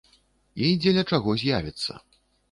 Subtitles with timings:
[0.67, 1.99] І дзеля чаго з'явіцца.